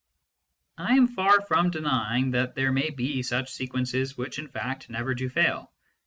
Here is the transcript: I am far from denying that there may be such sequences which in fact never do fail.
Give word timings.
I 0.79 0.95
am 0.95 1.07
far 1.07 1.41
from 1.41 1.69
denying 1.69 2.31
that 2.31 2.55
there 2.55 2.71
may 2.71 2.89
be 2.89 3.21
such 3.21 3.51
sequences 3.53 4.17
which 4.17 4.39
in 4.39 4.47
fact 4.47 4.89
never 4.89 5.13
do 5.13 5.29
fail. 5.29 5.71